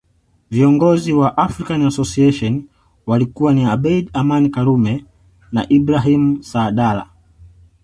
Viongozi 0.49 1.13
wa 1.13 1.37
African 1.37 1.81
Association 1.85 2.63
walikuwa 3.05 3.53
ni 3.53 3.65
Abeid 3.65 4.09
Amani 4.13 4.49
Karume 4.49 5.05
na 5.51 5.65
Ibrahim 5.69 6.41
Saadala 6.41 7.07